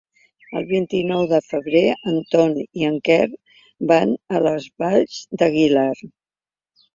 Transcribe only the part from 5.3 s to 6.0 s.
d'Aguilar.